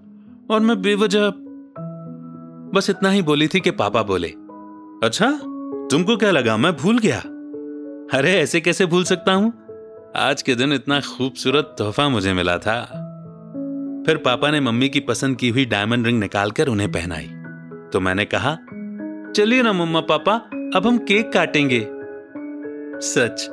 और 0.51 0.59
मैं 0.59 0.81
बेवजह 0.81 1.29
बस 2.73 2.89
इतना 2.89 3.09
ही 3.09 3.21
बोली 3.21 3.47
थी 3.47 3.59
कि 3.59 3.71
पापा 3.71 4.03
बोले 4.03 4.27
अच्छा 5.03 5.31
तुमको 5.91 6.17
क्या 6.17 6.31
लगा 6.31 6.57
मैं 6.57 6.75
भूल 6.75 6.99
गया? 6.99 7.19
अरे, 8.17 8.31
ऐसे 8.31 8.61
कैसे 8.61 8.85
भूल 8.85 9.03
सकता 9.03 9.33
हूँ? 9.33 9.53
आज 10.15 10.41
के 10.41 10.55
दिन 10.55 10.73
इतना 10.73 10.99
खूबसूरत 10.99 11.75
तोहफा 11.77 12.09
मुझे 12.09 12.33
मिला 12.33 12.57
था। 12.57 12.81
फिर 14.05 14.17
पापा 14.17 14.51
ने 14.51 14.59
मम्मी 14.59 14.89
की 14.89 14.99
पसंद 14.99 15.37
की 15.37 15.49
हुई 15.49 15.65
डायमंड 15.65 16.05
रिंग 16.05 16.19
निकालकर 16.19 16.67
उन्हें 16.67 16.91
पहनाई। 16.91 17.29
तो 17.93 17.99
मैंने 17.99 18.25
कहा 18.25 18.57
चलिए 19.35 19.61
ना 19.61 19.73
मम्मा 19.73 20.01
पापा, 20.01 20.33
अब 20.75 20.87
हम 20.87 20.97
केक 20.97 21.31
काटेंगे। 21.31 21.87
सच, 23.07 23.47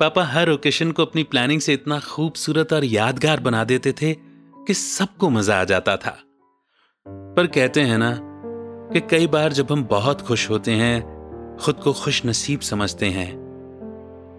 पापा 0.00 0.24
हर 0.24 0.50
ओकेशन 0.50 0.92
को 0.92 1.04
अपनी 1.04 1.22
प्लानिंग 1.22 1.60
से 1.60 1.72
इतना 1.72 2.00
खूबसूरत 2.00 2.72
और 2.72 2.84
यादगार 2.84 3.40
बना 3.40 3.64
देते 3.64 3.92
थे 3.92 4.12
कि 4.66 4.74
सबको 4.74 5.30
मज़ा 5.30 5.60
आ 5.60 5.64
जाता 5.64 5.96
था। 5.96 6.18
पर 7.08 7.46
कहते 7.46 7.80
हैं 7.80 7.98
ना 7.98 8.18
कि 8.92 9.00
कई 9.00 9.26
बार 9.26 9.52
जब 9.52 9.72
हम 9.72 9.84
बहुत 9.84 10.20
खुश 10.20 10.50
होते 10.50 10.70
हैं, 10.70 11.02
खुद 11.60 11.74
को 11.74 11.92
खुश 11.92 12.26
नसीब 12.26 12.60
समझते 12.60 13.06
हैं। 13.06 13.30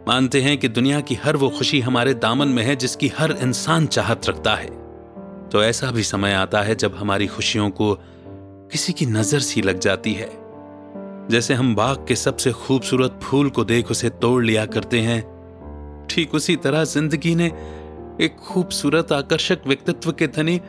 मानते 0.07 0.41
हैं 0.41 0.57
कि 0.57 0.67
दुनिया 0.67 1.01
की 1.01 1.15
हर 1.15 1.35
वो 1.35 1.49
खुशी 1.49 1.79
हमारे 1.79 2.13
दामन 2.13 2.47
में 2.47 2.63
है 2.63 2.75
जिसकी 2.75 3.07
हर 3.07 3.31
इंसान 3.31 3.87
चाहत 3.87 4.29
रखता 4.29 4.55
है। 4.55 4.69
तो 5.49 5.63
ऐसा 5.63 5.91
भी 5.91 6.03
समय 6.03 6.33
आता 6.33 6.61
है 6.61 6.75
जब 6.75 6.95
हमारी 6.95 7.27
खुशियों 7.27 7.69
को 7.69 7.97
किसी 8.71 8.93
की 8.93 9.05
नज़र 9.05 9.39
सी 9.39 9.61
लग 9.61 9.79
जाती 9.79 10.13
है। 10.13 10.42
जैसे 11.31 11.53
हम 11.53 11.75
बाग 11.75 12.05
के 12.07 12.15
सबसे 12.15 12.51
खूबसूरत 12.51 13.19
फूल 13.23 13.49
को 13.49 13.63
देख 13.63 13.91
उसे 13.91 14.09
तोड़ 14.09 14.43
लिया 14.43 14.65
करते 14.65 14.99
हैं। 14.99 15.21
ठीक 16.09 16.33
उसी 16.35 16.55
तरह 16.55 16.83
ज़िंदगी 16.83 17.35
ने 17.35 17.45
एक 18.21 18.35
खूबसूरत 18.39 19.11
आकर्षक 19.11 19.61
व्यक्तित्व 19.67 20.11
के 20.11 20.27
धनी 20.27 20.59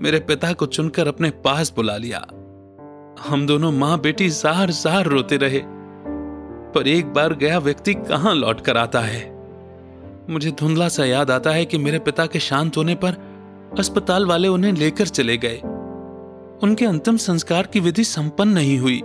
मेरे 0.00 0.18
पिता 0.18 0.52
को 0.52 0.66
चुनकर 0.66 1.08
अपने 1.08 1.30
पास 1.30 1.72
बुला 1.76 1.96
लिया। 1.96 2.18
हम 3.28 3.46
दोनों 3.46 3.72
माँ 3.72 3.98
बेटी 4.00 4.28
जार 4.28 4.70
जार 4.70 5.06
रोते 5.06 5.36
रहे, 5.36 5.60
पर 6.74 6.88
एक 6.88 7.12
बार 7.12 7.34
गया 7.34 7.58
व्यक्ति 7.58 7.94
कहाँ 7.94 8.34
लौट 8.34 8.60
कर 8.60 8.76
आता 8.76 9.00
है? 9.00 9.22
मुझे 10.30 10.50
धुंधला 10.50 10.88
सा 10.88 11.04
याद 11.04 11.30
आता 11.30 11.50
है 11.50 11.64
कि 11.64 11.78
मेरे 11.78 11.98
पिता 11.98 12.26
के 12.26 12.40
शांत 12.40 12.76
होने 12.76 12.94
पर 12.94 13.16
अस्पताल 13.78 14.26
वाले 14.26 14.48
उन्हें 14.48 14.72
लेकर 14.72 15.06
चले 15.06 15.36
गए। 15.36 15.56
उनके 16.62 16.86
अंतिम 16.86 17.16
संस्कार 17.16 17.66
की 17.66 17.80
विधि 17.80 18.04
संपन्न 18.04 18.48
नहीं 18.48 18.78
हुई। 18.78 19.02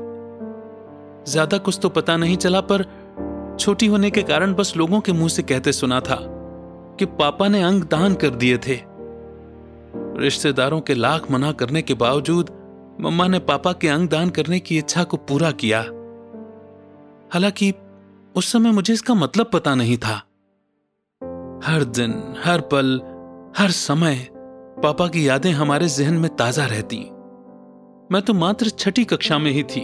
ज़्यादा 1.27 1.57
कुछ 1.57 1.79
तो 1.81 1.89
पता 1.89 2.17
नहीं 2.17 2.37
चला, 2.37 2.61
पर 2.61 2.83
छोटी 3.59 3.87
होने 3.87 4.09
के 4.11 4.21
कारण 4.23 4.53
बस 4.53 4.73
लोगों 4.77 4.99
के 4.99 5.11
मुँह 5.11 5.29
से 5.29 5.43
कहते 5.43 5.71
सुना 5.71 5.99
था 5.99 6.17
कि 6.99 7.05
पापा 7.05 7.47
ने 7.47 7.61
अंग 7.63 7.83
दान 7.83 8.15
कर 8.15 8.29
दिए 8.29 8.57
थे। 8.57 8.79
रिश्तेदारों 10.19 10.79
के 10.81 10.93
लाख 10.93 11.29
मना 11.31 11.51
करने 11.51 11.81
के 11.81 11.93
बावजूद 11.93 12.49
मम्मा 13.01 13.27
ने 13.27 13.39
पापा 13.39 13.73
के 13.73 13.87
अंग 13.87 14.09
दान 14.09 14.29
करने 14.29 14.59
की 14.59 14.77
इच्छा 14.77 15.03
को 15.03 15.17
पूरा 15.17 15.51
किया। 15.51 15.79
हालाँकि 17.33 17.73
उस 18.35 18.51
समय 18.51 18.71
मुझे 18.71 18.93
इसका 18.93 19.13
मतलब 19.13 19.49
पता 19.53 19.75
नहीं 19.75 19.97
था। 19.97 20.15
हर 21.63 21.83
दिन, 21.83 22.11
हर 22.43 22.61
पल, 22.61 22.99
हर 23.57 23.71
समय 23.71 24.27
पापा 24.83 25.07
की 25.07 25.27
यादें 25.27 25.51
हमारे 25.51 25.87
जहन 25.87 26.13
में 26.13 26.35
ताज़ा 26.35 26.65
रहती। 26.65 26.97
मैं 28.11 28.21
तो 28.21 28.33
मात्र 28.33 28.69
छठी 28.69 29.03
कक्षा 29.03 29.37
में 29.37 29.51
ही 29.51 29.63
थी। 29.63 29.81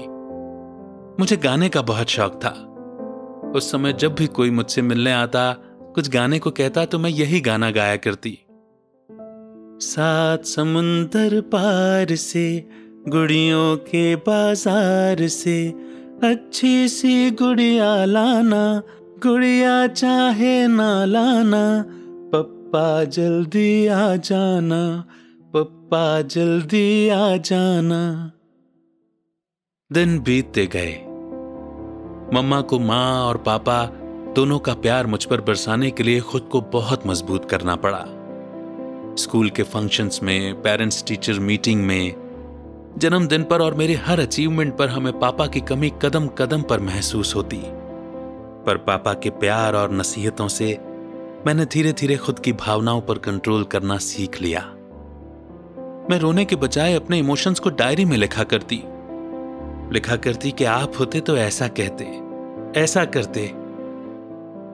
मुझे 1.19 1.37
गाने 1.37 1.69
का 1.69 1.81
बहुत 1.81 2.07
शौक 2.07 2.39
था। 2.45 2.49
उस 3.55 3.71
समय 3.71 3.93
जब 3.93 4.15
भी 4.15 4.27
कोई 4.27 4.49
मुझसे 4.49 4.81
मिलने 4.81 5.11
आता, 5.11 5.53
कुछ 5.95 6.09
गाने 6.09 6.39
को 6.39 6.51
कहता 6.51 6.85
तो 6.85 6.99
मैं 6.99 7.09
यही 7.09 7.41
गाना 7.41 7.71
गाया 7.71 7.95
करती। 7.95 8.39
सात 9.81 10.45
समुंदर 10.45 11.41
पार 11.41 12.15
से, 12.15 12.69
गुड़ियों 13.07 13.77
के 13.77 14.15
बाज़ार 14.15 15.27
से, 15.27 15.69
अच्छी 16.23 16.87
सी 16.87 17.31
गुड़िया 17.31 18.05
लाना, 18.05 18.81
गुड़िया 19.23 19.87
चाहे 19.87 20.67
ना 20.67 21.05
लाना, 21.05 21.85
पप्पा 22.33 23.03
जल्दी 23.03 23.87
आ 23.87 24.15
जाना, 24.15 25.05
पप्पा 25.53 26.21
जल्दी 26.21 27.09
आ 27.09 27.37
जाना। 27.37 28.31
दिन 29.91 30.19
बीतते 30.19 30.67
गए। 30.67 31.04
मम्मा 32.33 32.61
को 32.61 32.79
माँ 32.79 33.25
और 33.25 33.37
पापा 33.37 33.85
दोनों 34.35 34.59
का 34.59 34.73
प्यार 34.73 35.07
मुझ 35.07 35.25
पर 35.25 35.41
बरसाने 35.41 35.91
के 35.91 36.03
लिए 36.03 36.19
खुद 36.19 36.41
को 36.41 36.61
बहुत 36.61 37.07
मज़बूत 37.07 37.49
करना 37.49 37.75
पड़ा। 37.75 38.05
स्कूल 39.15 39.49
के 39.49 39.63
फ़ंक्शंस 39.63 40.19
में, 40.23 40.61
पेरेंट्स 40.61 41.03
टीचर 41.07 41.33
मीटिंग 41.33 41.83
में, 41.83 42.15
जन्मदिन 42.97 43.43
पर 43.43 43.61
और 43.61 43.73
मेरे 43.73 43.93
हर 43.93 44.19
अचीवमेंट 44.19 44.77
पर 44.77 44.89
हमें 44.89 45.19
पापा 45.19 45.47
की 45.47 45.61
कमी 45.61 45.91
कदम 46.01 46.27
कदम 46.27 46.61
पर 46.61 46.79
महसूस 46.79 47.35
होती। 47.35 47.61
पर 48.65 48.77
पापा 48.77 49.13
के 49.13 49.29
प्यार 49.29 49.75
और 49.75 49.91
नसीहतों 49.91 50.47
से 50.47 50.79
मैंने 51.47 51.65
धीरे 51.65 51.91
धीरे 51.91 52.17
खुद 52.17 52.39
की 52.39 52.53
भावनाओं 52.53 53.01
पर 53.01 53.17
कंट्रोल 53.17 53.63
करना 53.63 53.97
सीख 53.97 54.41
लिया। 54.41 54.61
मैं 56.09 56.19
रोने 56.19 56.45
के 56.45 56.55
बजाय 56.55 56.93
अपने 56.93 57.19
इमोशंस 57.19 57.59
को 57.59 57.69
डायरी 57.69 58.05
में 58.05 58.17
लिखा 58.17 58.43
करती। 58.43 58.83
लिखा 59.91 60.15
करती 60.15 60.51
कि 60.51 60.63
आप 60.63 60.93
होते 60.99 61.19
तो 61.19 61.35
ऐसा 61.37 61.67
कहते, 61.79 62.05
ऐसा 62.79 63.05
करते। 63.05 63.49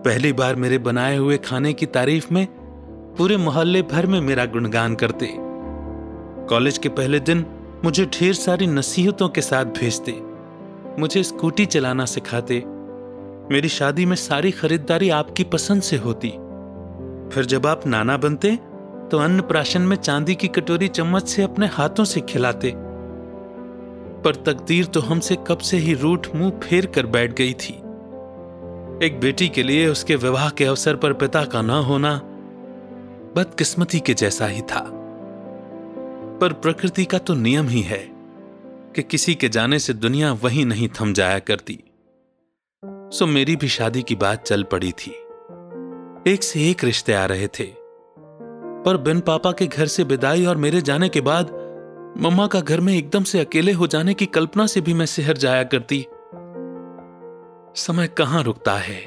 पहली 0.06 0.34
बार 0.34 0.56
मेरे 0.56 0.78
बनाए 0.78 1.18
हुए 1.18 1.38
खाने 1.38 1.74
की 1.74 1.86
तारीफ़ 1.86 2.34
में 2.34 2.46
पूरे 3.18 3.38
मोहल्ले 3.38 3.82
भर 3.82 4.06
में 4.06 4.20
मेरा 4.22 4.46
गुणगान 4.46 4.96
करते। 4.96 5.34
कॉलेज 6.50 6.78
के 6.78 6.90
पहले 6.90 7.20
दिन 7.20 7.46
मुझे 7.84 8.06
ढेर 8.14 8.34
सारी 8.34 8.68
नसीहतों 8.68 9.30
के 9.30 9.42
साथ 9.42 9.66
भेजते, 9.80 10.12
मुझे 11.00 11.24
स्कूटी 11.24 11.66
चलाना 11.66 12.06
सिखाते। 12.06 12.64
मेरी 13.52 13.70
शादी 13.70 14.06
में 14.06 14.16
सारी 14.16 14.52
खरीदारी 14.52 15.10
आपकी 15.10 15.44
पसंद 15.44 15.82
से 15.82 15.98
होती। 15.98 16.30
फिर 17.34 17.46
जब 17.46 17.68
आप 17.68 17.88
नाना 17.88 18.18
बनते 18.18 18.56
तो 19.12 19.18
अन्न 19.18 19.42
प्राशन 19.42 19.82
में 19.82 19.96
चांदी 19.96 20.36
की 20.36 20.48
कटोरी 20.48 20.88
चम्मच 20.88 21.28
से 21.28 21.44
अपने 21.44 21.68
हाथों 21.68 22.06
से 22.06 22.22
खिलाते। 22.22 22.74
पर 24.26 24.36
तकदीर 24.36 24.86
तो 24.86 25.00
हमसे 25.00 25.38
कब 25.48 25.58
से 25.58 25.78
ही 25.78 25.94
रूठ 25.94 26.28
मुँह 26.36 26.60
फेर 26.60 26.86
कर 26.86 27.06
बैठ 27.06 27.34
गई 27.34 27.54
थी। 27.54 27.74
एक 29.06 29.20
बेटी 29.22 29.50
के 29.50 29.64
लिए 29.64 29.88
उसके 29.88 30.16
विवाह 30.16 30.50
के 30.50 30.66
अवसर 30.66 30.96
पर 30.96 31.14
पिता 31.14 31.46
का 31.46 31.62
न 31.62 31.70
होना 31.70 32.22
बदकिस्मती 33.36 34.00
के 34.00 34.14
जैसा 34.14 34.48
ही 34.48 34.62
था। 34.62 34.92
पर 36.42 36.54
प्रकृति 36.54 37.06
का 37.06 37.18
तो 37.18 37.34
नियम 37.34 37.68
ही 37.68 37.82
है 37.82 38.10
कि 38.96 39.04
किसी 39.04 39.36
के 39.36 39.50
जाने 39.50 39.80
से 39.80 39.94
दुनिया 39.94 40.34
वहीं 40.34 40.66
नहीं 40.66 40.90
थम 41.02 41.14
जाया 41.14 41.40
करती। 41.40 41.84
सो 42.86 43.26
मेरी 43.26 43.56
भी 43.56 43.68
शादी 43.68 44.02
की 44.02 44.16
बात 44.16 44.44
चल 44.44 44.64
पड़ी 44.64 44.92
थी। 44.92 45.12
एक 46.32 46.40
से 46.44 46.70
एक 46.70 46.84
रिश्ते 46.84 47.14
आ 47.14 47.26
रहे 47.26 47.48
थे। 47.48 47.74
पर 48.86 48.98
बिन 48.98 49.20
पापा 49.20 49.52
के 49.52 49.68
घर 49.68 49.86
से 49.86 50.04
विदाई 50.04 50.46
और 50.46 50.58
मेरे 50.58 50.82
जाने 50.82 51.10
के 51.10 51.22
बाद 51.22 51.61
मम्मा 52.18 52.48
का 52.48 52.60
घर 52.60 52.80
में 52.80 52.96
एकदम 52.96 53.24
से 53.24 53.40
अकेले 53.40 53.72
हो 53.72 53.88
जाने 53.88 54.14
की 54.14 54.26
कल्पना 54.26 54.68
से 54.68 54.82
भी 54.82 54.94
मैं 54.94 55.06
शहर 55.06 55.38
जाया 55.38 55.64
करती। 55.64 56.08
समय 57.76 58.08
कहाँ 58.08 58.44
रुकता 58.44 58.74
है? 58.74 59.02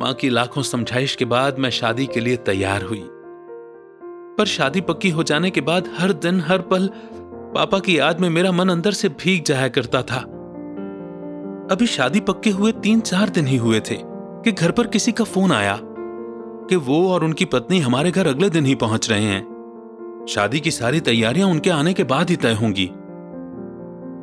माँ 0.00 0.12
की 0.14 0.28
लाखों 0.28 0.62
समझाइश 0.62 1.16
के 1.16 1.24
बाद 1.24 1.58
मैं 1.58 1.70
शादी 1.70 2.06
के 2.06 2.20
लिए 2.20 2.36
तैयार 2.36 2.82
हुई। 2.82 3.08
पर 4.38 4.44
शादी 4.44 4.80
पक्की 4.80 5.10
हो 5.10 5.22
जाने 5.22 5.50
के 5.50 5.60
बाद 5.60 5.88
हर 5.98 6.12
दिन, 6.12 6.40
हर 6.40 6.58
पल 6.58 6.90
पापा 7.54 7.78
की 7.78 7.98
याद 7.98 8.20
में 8.20 8.30
मेरा 8.30 8.52
मन 8.52 8.68
अंदर 8.68 8.92
से 8.92 9.08
भीग 9.08 9.44
जाया 9.44 9.68
करता 9.68 10.02
था। 10.02 10.20
अभी 11.70 11.86
शादी 11.86 12.20
पक्के 12.20 12.50
हुए 12.50 12.72
तीन 12.72 13.00
चार 13.00 13.28
दिन 13.28 13.46
ही 13.46 13.56
हुए 13.56 13.80
थे 13.80 13.96
कि 14.44 14.52
घर 14.52 14.70
पर 14.70 14.86
किसी 14.86 15.12
का 15.12 15.24
फ़ोन 15.24 15.52
आया 15.52 15.78
कि 16.68 16.76
वो 16.76 17.12
और 17.12 17.24
उनकी 17.24 17.44
पत्नी 17.44 17.80
हमारे 17.80 18.10
घर 18.10 18.26
अगले 18.26 18.50
दिन 18.50 18.66
ही 18.66 18.74
पहुँच 18.74 19.10
रहे 19.10 19.24
हैं। 19.24 19.53
शादी 20.28 20.60
की 20.60 20.70
सारी 20.70 21.00
तैयारियाँ 21.00 21.48
उनके 21.48 21.70
आने 21.70 21.94
के 21.94 22.04
बाद 22.04 22.30
ही 22.30 22.36
तय 22.36 22.52
होंगी। 22.52 22.86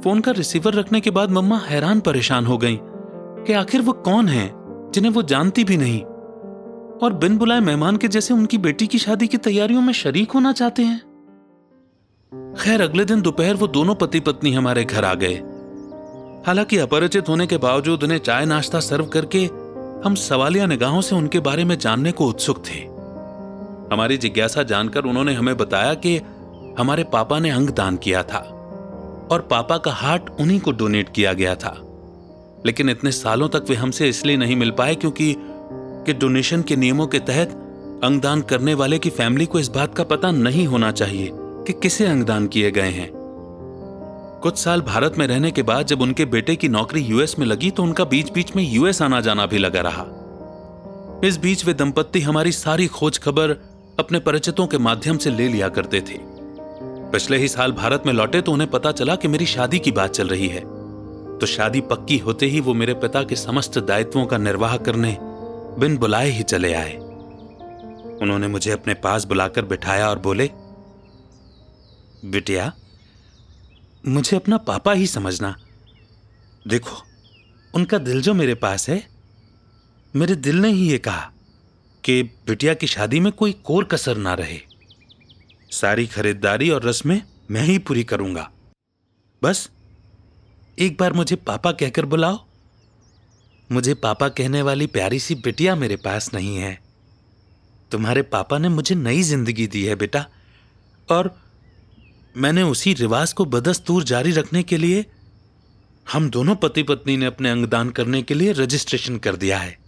फ़ोन 0.03 0.21
का 0.21 0.31
रिसीवर 0.31 0.73
रखने 0.73 1.01
के 1.01 1.09
बाद 1.09 1.31
मम्मा 1.31 1.57
हैरान 1.57 1.99
परेशान 1.99 2.45
हो 2.45 2.57
गईं 2.57 2.77
कि 3.43 3.53
आखिर 3.53 3.81
वो 3.81 3.93
कौन 3.93 4.27
है, 4.27 4.53
जिन्हें 4.91 5.11
वो 5.11 5.21
जानती 5.21 5.63
भी 5.63 5.77
नहीं। 5.77 6.01
और 7.03 7.13
बिन 7.13 7.37
बुलाए 7.37 7.59
मेहमान 7.59 7.97
के 7.97 8.07
जैसे 8.07 8.33
उनकी 8.33 8.57
बेटी 8.57 8.87
की 8.87 8.97
शादी 8.97 9.27
की 9.27 9.37
तैयारियों 9.37 9.81
में 9.81 9.93
शरीक 9.93 10.31
होना 10.31 10.51
चाहते 10.51 10.83
हैं। 10.83 11.01
खैर, 12.59 12.81
अगले 12.81 13.05
दिन 13.05 13.21
दोपहर 13.21 13.55
वो 13.55 13.67
दोनों 13.67 13.95
पति 13.95 14.19
पत्नी 14.19 14.53
हमारे 14.53 14.83
घर 14.83 15.05
आ 15.05 15.13
गए। 15.13 15.35
हालाँकि 16.47 16.77
अपरिचित 16.77 17.29
होने 17.29 17.47
के 17.47 17.57
बावजूद 17.57 18.03
उन्हें 18.03 18.17
चाय 18.17 18.45
नाश्ता 18.45 18.79
सर्व 18.79 19.05
करके 19.05 19.45
हम 20.05 20.15
सवालिया 20.15 20.65
निगाहों 20.65 21.01
से 21.01 21.15
उनके 21.15 21.39
बारे 21.39 21.65
में 21.65 21.77
जानने 21.77 22.11
को 22.11 22.27
उत्सुक 22.27 22.57
थे। 22.57 22.90
हमारी 23.91 24.17
जिज्ञासा 24.17 24.63
जानकर 24.63 25.03
उन्होंने 25.03 25.33
हमें 25.33 25.57
बताया 25.57 25.93
कि 25.93 26.17
हमारे 26.79 27.03
पापा 27.03 27.39
ने 27.39 27.49
अंग 27.49 27.69
दान 27.69 27.97
किया 27.97 28.23
था 28.23 28.37
और 29.31 29.47
पापा 29.51 29.77
का 29.77 29.91
हार्ट 29.91 30.29
उन्हीं 30.39 30.59
को 30.59 30.71
डोनेट 30.71 31.09
किया 31.09 31.33
गया 31.33 31.55
था। 31.55 31.75
लेकिन 32.65 32.89
इतने 32.89 33.11
सालों 33.11 33.49
तक 33.49 33.65
वे 33.69 33.75
हमसे 33.75 34.09
इसलिए 34.09 34.37
नहीं 34.37 34.55
मिल 34.55 34.71
पाए 34.71 34.95
क्योंकि 34.95 35.35
कि 36.05 36.13
डोनेशन 36.13 36.61
के 36.61 36.75
नियमों 36.75 37.07
के 37.07 37.19
तहत 37.19 37.49
अंगदान 38.03 38.41
करने 38.41 38.73
वाले 38.73 38.99
की 38.99 39.09
फैमिली 39.09 39.45
को 39.45 39.59
इस 39.59 39.67
बात 39.67 39.95
का 39.95 40.03
पता 40.03 40.31
नहीं 40.31 40.67
होना 40.67 40.91
चाहिए 40.91 41.29
कि 41.33 41.73
किसे 41.73 42.05
अंगदान 42.05 42.47
किए 42.47 42.71
गए 42.71 42.89
हैं। 42.89 43.09
कुछ 44.43 44.57
साल 44.57 44.81
भारत 44.81 45.17
में 45.17 45.27
रहने 45.27 45.51
के 45.51 45.63
बाद 45.63 45.85
जब 45.85 46.01
उनके 46.01 46.25
बेटे 46.25 46.55
की 46.55 46.69
नौकरी 46.69 47.01
यूएस 47.01 47.39
में 47.39 47.45
लगी 47.45 47.71
तो 47.71 47.83
उनका 47.83 48.03
बीच 48.03 48.31
बीच 48.33 48.55
में 48.55 48.63
यूएस 48.73 49.01
आना 49.01 49.21
जाना 49.21 49.45
भी 49.45 49.57
लगा 49.57 49.81
रहा। 49.81 50.05
इस 51.27 51.37
बीच 51.37 51.65
वे 51.65 51.73
दंपत्ति 51.73 52.21
हमारी 52.21 52.51
सारी 52.51 52.87
खोज 52.87 53.17
खबर 53.17 53.55
अपने 53.99 54.19
परिचितों 54.19 54.67
के 54.67 54.77
माध्यम 54.77 55.17
से 55.17 55.29
ले 55.29 55.47
लिया 55.47 55.69
करते 55.69 56.01
थे। 56.01 56.17
पिछले 57.11 57.37
ही 57.37 57.47
साल 57.47 57.71
भारत 57.71 58.03
में 58.05 58.13
लौटे 58.13 58.41
तो 58.41 58.51
उन्हें 58.51 58.69
पता 58.69 58.91
चला 58.91 59.15
कि 59.15 59.27
मेरी 59.27 59.45
शादी 59.45 59.79
की 59.79 59.91
बात 59.91 60.11
चल 60.11 60.27
रही 60.27 60.47
है। 60.47 60.59
तो 61.37 61.45
शादी 61.45 61.81
पक्की 61.81 62.17
होते 62.17 62.45
ही 62.45 62.59
वो 62.59 62.73
मेरे 62.73 62.93
पिता 62.93 63.23
के 63.23 63.35
समस्त 63.35 63.77
दायित्वों 63.79 64.25
का 64.25 64.37
निर्वाह 64.37 64.77
करने 64.77 65.17
बिन 65.79 65.97
बुलाए 65.97 66.29
ही 66.29 66.43
चले 66.43 66.73
आए। 66.73 66.97
उन्होंने 68.21 68.47
मुझे 68.47 68.71
अपने 68.71 68.93
पास 68.93 69.25
बुलाकर 69.25 69.65
बिठाया 69.65 70.09
और 70.09 70.19
बोले, 70.19 70.49
बिटिया, 72.25 72.73
मुझे 74.07 74.37
अपना 74.37 74.57
पापा 74.57 74.93
ही 74.93 75.07
समझना। 75.07 75.55
देखो, 76.67 76.97
उनका 77.73 77.97
दिल 77.97 78.21
जो 78.21 78.33
मेरे 78.33 78.55
पास 78.55 78.89
है, 78.89 79.07
मेरे 80.15 80.35
दिल 80.35 80.55
ने 80.55 80.69
ही 80.69 80.91
ये 80.91 80.97
कहा। 80.97 81.31
कि 82.03 82.21
बिटिया 82.23 82.73
की 82.73 82.87
शादी 82.87 83.19
में 83.19 83.31
कोई 83.31 83.51
कोर 83.63 83.83
कसर 83.83 84.17
ना 84.17 84.33
रहे। 84.33 84.59
सारी 85.71 86.07
खरीदारी 86.07 86.69
और 86.69 86.83
रस्में 86.83 87.21
मैं 87.51 87.61
ही 87.61 87.77
पूरी 87.77 88.03
करूँगा। 88.03 88.49
बस, 89.41 89.69
एक 90.79 90.97
बार 90.97 91.13
मुझे 91.13 91.35
पापा 91.35 91.71
कहकर 91.71 92.05
बुलाओ। 92.05 92.45
मुझे 93.71 93.93
पापा 93.93 94.29
कहने 94.29 94.61
वाली 94.61 94.87
प्यारी 94.87 95.19
सी 95.19 95.35
बिटिया 95.35 95.75
मेरे 95.75 95.95
पास 95.95 96.33
नहीं 96.33 96.57
है। 96.57 96.79
तुम्हारे 97.91 98.21
पापा 98.21 98.57
ने 98.57 98.69
मुझे 98.69 98.95
नई 98.95 99.21
ज़िंदगी 99.21 99.67
दी 99.67 99.83
है 99.85 99.95
बेटा, 99.95 100.25
और 101.09 101.35
मैंने 102.37 102.63
उसी 102.63 102.93
रिवाज 102.93 103.33
को 103.33 103.45
बदस्तूर 103.45 104.03
जारी 104.03 104.31
रखने 104.31 104.63
के 104.63 104.77
लिए, 104.77 105.05
हम 106.13 106.29
दोनों 106.29 106.55
पति 106.55 106.83
पत्नी 106.83 107.17
ने 107.17 107.25
अपने 107.25 107.49
अंगदान 107.49 107.89
करने 107.89 108.21
के 108.21 108.33
लिए 108.33 108.51
रजिस्ट्रेशन 108.51 109.17
कर 109.17 109.35
दिया 109.35 109.57
है। 109.57 109.80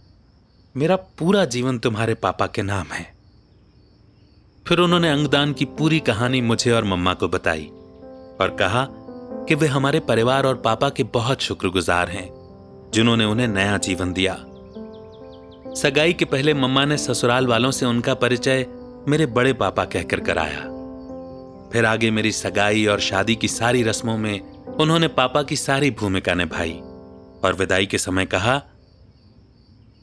मेरा 0.76 0.96
पूरा 0.96 1.44
जीवन 1.44 1.78
तुम्हारे 1.78 2.14
पापा 2.14 2.46
के 2.46 2.62
नाम 2.62 2.86
है। 2.86 3.14
फिर 4.68 4.78
उन्होंने 4.78 5.10
अंगदान 5.10 5.52
की 5.52 5.64
पूरी 5.64 6.00
कहानी 6.00 6.40
मुझे 6.40 6.70
और 6.70 6.84
मम्मा 6.84 7.14
को 7.14 7.28
बताई 7.28 7.66
और 8.40 8.56
कहा 8.58 8.86
कि 9.48 9.54
वे 9.54 9.66
हमारे 9.66 10.00
परिवार 10.00 10.46
और 10.46 10.54
पापा 10.54 10.88
के 10.88 11.02
बहुत 11.02 11.40
शुक्रगुजार 11.40 12.08
हैं, 12.08 12.28
जिन्होंने 12.94 13.24
उन्हें 13.24 13.48
नया 13.48 13.78
जीवन 13.78 14.12
दिया। 14.12 14.34
सगाई 15.74 16.12
के 16.12 16.24
पहले 16.24 16.54
मम्मा 16.54 16.84
ने 16.84 16.98
ससुराल 16.98 17.46
वालों 17.46 17.70
से 17.70 17.86
उनका 17.86 18.14
परिचय 18.14 18.66
मेरे 19.08 19.26
बड़े 19.26 19.52
पापा 19.52 19.84
कहकर 19.84 20.20
कराया। 20.20 20.60
फिर 21.72 21.86
आगे 21.86 22.10
मेरी 22.10 22.32
सगाई 22.32 22.86
और 22.86 23.00
शादी 23.00 23.34
की 23.34 23.48
सारी 23.48 23.82
रस्मों 23.82 24.18
में 24.18 24.40
उन्होंने 24.66 25.08
पापा 25.08 25.42
की 25.42 25.56
सारी 25.56 25.90
भूमिका 25.90 26.34
निभाई 26.34 26.80
और 27.44 27.56
विदाई 27.58 27.86
के 27.86 27.98
समय 27.98 28.26
कहा 28.26 28.62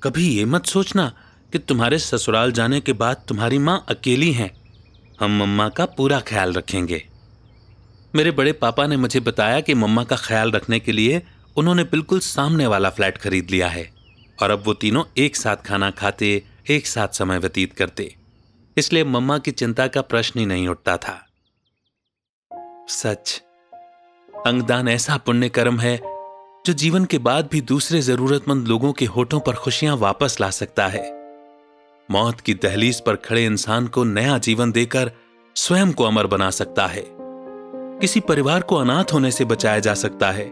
कभी 0.03 0.27
ये 0.27 0.45
मत 0.45 0.65
सोचना 0.65 1.13
कि 1.51 1.59
तुम्हारे 1.59 1.99
ससुराल 1.99 2.51
जाने 2.51 2.81
के 2.81 2.93
बाद 2.93 3.25
तुम्हारी 3.27 3.57
माँ 3.57 3.85
अकेली 3.89 4.31
हैं। 4.31 4.51
हम 5.19 5.39
मम्मा 5.39 5.69
का 5.69 5.85
पूरा 5.85 6.19
ख्याल 6.19 6.53
रखेंगे। 6.53 7.07
मेरे 8.15 8.31
बड़े 8.31 8.51
पापा 8.51 8.87
ने 8.87 8.97
मुझे 8.97 9.19
बताया 9.19 9.59
कि 9.59 9.73
मम्मा 9.73 10.03
का 10.03 10.15
ख्याल 10.15 10.51
रखने 10.51 10.79
के 10.79 10.91
लिए 10.91 11.23
उन्होंने 11.57 11.83
बिल्कुल 11.83 12.19
सामने 12.19 12.67
वाला 12.67 12.89
फ्लैट 12.89 13.17
खरीद 13.17 13.51
लिया 13.51 13.67
है 13.67 13.93
और 14.41 14.51
अब 14.51 14.63
वो 14.65 14.73
तीनों 14.73 15.03
एक 15.17 15.35
साथ 15.35 15.55
खाना 15.55 15.91
खाते, 15.91 16.43
एक 16.69 16.87
साथ 16.87 17.07
समय 17.07 17.37
व्यतीत 17.37 17.73
करते। 17.73 18.15
इसलिए 18.77 19.03
मम्मा 19.03 19.37
की 19.37 19.51
चिंता 19.51 19.87
का 19.87 20.01
प्रश्न 20.01 20.39
ही 20.39 20.45
नहीं 20.45 20.67
उठता 20.67 20.97
था। 20.97 21.27
सच, 22.89 23.41
अंगदान 24.45 24.87
ऐसा 24.87 25.17
पुण्य 25.17 25.49
कर्म 25.49 25.79
है 25.79 26.10
जो 26.65 26.73
जीवन 26.73 27.05
के 27.05 27.17
बाद 27.17 27.49
भी 27.51 27.61
दूसरे 27.61 28.01
जरूरतमंद 28.01 28.67
लोगों 28.67 28.93
के 28.93 29.05
होठों 29.05 29.39
पर 29.39 29.53
खुशियाँ 29.53 29.95
वापस 29.95 30.37
ला 30.41 30.49
सकता 30.49 30.87
है। 30.87 31.11
मौत 32.11 32.41
की 32.41 32.53
दहलीज 32.53 33.01
पर 33.01 33.15
खड़े 33.15 33.45
इंसान 33.45 33.87
को 33.87 34.03
नया 34.03 34.37
जीवन 34.37 34.71
देकर 34.71 35.11
स्वयं 35.55 35.93
को 35.93 36.03
अमर 36.03 36.27
बना 36.27 36.49
सकता 36.49 36.87
है। 36.87 37.03
किसी 37.99 38.19
परिवार 38.19 38.61
को 38.61 38.75
अनाथ 38.75 39.03
होने 39.13 39.31
से 39.31 39.45
बचाया 39.45 39.79
जा 39.79 39.93
सकता 39.93 40.31
है। 40.31 40.51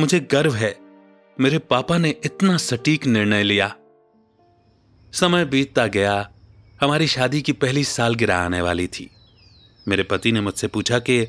मुझे 0.00 0.20
गर्व 0.20 0.54
है, 0.54 0.78
मेरे 1.40 1.58
पापा 1.58 1.98
ने 1.98 2.14
इतना 2.24 2.56
सटीक 2.56 3.06
निर्णय 3.06 3.42
लिया। 3.42 3.76
समय 5.12 5.44
बीतता 5.44 5.86
गया, 5.86 6.30
हमारी 6.80 7.06
शादी 7.06 7.42
की 7.42 7.52
पहली 7.52 7.84
सालगिरह 7.84 8.36
आने 8.36 8.60
वाली 8.60 8.86
थी। 8.86 9.10
मेरे 9.88 10.02
पति 10.02 10.32
ने 10.32 10.40
मुझसे 10.40 10.66
पूछा 10.66 10.98
कि, 10.98 11.28